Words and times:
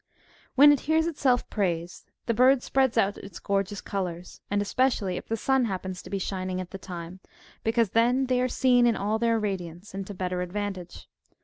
When 0.55 0.71
it 0.71 0.79
hears 0.89 1.05
itself 1.05 1.47
praised, 1.51 2.09
this 2.25 2.33
bird 2.35 2.63
spreads 2.63 2.97
out 2.97 3.19
its 3.19 3.37
gor 3.37 3.61
geous 3.63 3.83
colours, 3.83 4.41
and 4.49 4.59
especially 4.59 5.15
if 5.15 5.27
the 5.27 5.37
sun 5.37 5.65
happens 5.65 6.01
to 6.01 6.09
be 6.09 6.17
shining 6.17 6.59
at 6.59 6.71
the 6.71 6.79
time, 6.79 7.19
because 7.63 7.91
then 7.91 8.25
they 8.25 8.41
are 8.41 8.47
seen 8.49 8.87
in 8.87 8.95
all 8.95 9.19
their 9.19 9.37
radiance, 9.37 9.93
and 9.93 10.07
to 10.07 10.15
better 10.15 10.41
advantage. 10.41 11.07